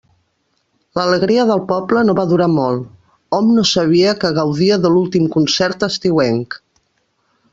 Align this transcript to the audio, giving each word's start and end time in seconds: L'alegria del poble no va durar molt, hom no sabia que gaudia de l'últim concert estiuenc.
L'alegria 0.99 1.43
del 1.49 1.59
poble 1.71 2.03
no 2.07 2.15
va 2.19 2.23
durar 2.31 2.47
molt, 2.53 2.87
hom 3.39 3.51
no 3.59 3.67
sabia 3.73 4.15
que 4.23 4.33
gaudia 4.39 4.81
de 4.87 4.93
l'últim 4.95 5.31
concert 5.39 5.89
estiuenc. 5.91 6.61